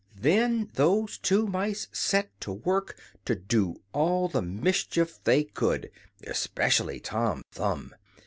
Then 0.19 0.71
those 0.73 1.19
mice 1.31 1.87
set 1.91 2.31
to 2.41 2.51
work 2.51 2.97
to 3.25 3.35
do 3.35 3.81
all 3.93 4.27
the 4.27 4.41
mischief 4.41 5.19
they 5.23 5.43
could 5.43 5.91
especially 6.25 6.99
Tom 6.99 7.43
Thumb! 7.51 7.93